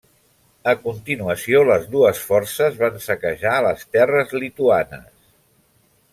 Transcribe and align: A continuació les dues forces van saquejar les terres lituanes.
A 0.71 0.71
continuació 0.85 1.61
les 1.71 1.85
dues 1.97 2.21
forces 2.31 2.81
van 2.81 2.99
saquejar 3.09 3.53
les 3.67 3.87
terres 3.99 4.35
lituanes. 4.47 5.15